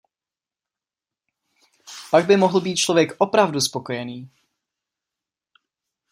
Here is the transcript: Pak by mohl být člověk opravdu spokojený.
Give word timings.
Pak 2.11 2.25
by 2.27 2.37
mohl 2.37 2.61
být 2.61 2.75
člověk 2.77 3.11
opravdu 3.17 3.61
spokojený. 3.61 4.29